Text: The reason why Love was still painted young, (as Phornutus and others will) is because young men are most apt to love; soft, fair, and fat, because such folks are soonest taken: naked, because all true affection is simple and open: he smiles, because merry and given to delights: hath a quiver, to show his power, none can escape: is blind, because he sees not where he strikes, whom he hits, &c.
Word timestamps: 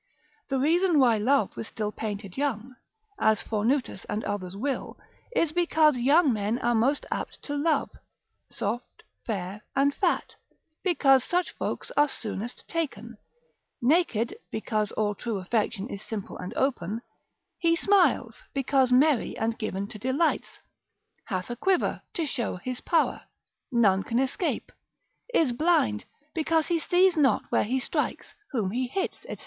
The 0.49 0.57
reason 0.57 0.97
why 0.97 1.17
Love 1.19 1.55
was 1.55 1.67
still 1.67 1.91
painted 1.91 2.35
young, 2.35 2.75
(as 3.19 3.43
Phornutus 3.43 4.03
and 4.09 4.23
others 4.23 4.57
will) 4.57 4.97
is 5.35 5.51
because 5.51 5.95
young 5.95 6.33
men 6.33 6.57
are 6.57 6.73
most 6.73 7.05
apt 7.11 7.43
to 7.43 7.55
love; 7.55 7.91
soft, 8.49 9.03
fair, 9.27 9.61
and 9.75 9.93
fat, 9.93 10.33
because 10.81 11.23
such 11.23 11.51
folks 11.51 11.91
are 11.95 12.07
soonest 12.07 12.67
taken: 12.67 13.17
naked, 13.79 14.35
because 14.49 14.91
all 14.93 15.13
true 15.13 15.37
affection 15.37 15.87
is 15.87 16.01
simple 16.01 16.35
and 16.35 16.51
open: 16.55 17.03
he 17.59 17.75
smiles, 17.75 18.37
because 18.55 18.91
merry 18.91 19.37
and 19.37 19.59
given 19.59 19.85
to 19.89 19.99
delights: 19.99 20.61
hath 21.25 21.51
a 21.51 21.55
quiver, 21.55 22.01
to 22.15 22.25
show 22.25 22.55
his 22.55 22.81
power, 22.81 23.21
none 23.71 24.01
can 24.01 24.17
escape: 24.17 24.71
is 25.31 25.51
blind, 25.51 26.05
because 26.33 26.65
he 26.69 26.79
sees 26.79 27.15
not 27.15 27.43
where 27.51 27.65
he 27.65 27.79
strikes, 27.79 28.33
whom 28.49 28.71
he 28.71 28.87
hits, 28.87 29.19
&c. 29.29 29.37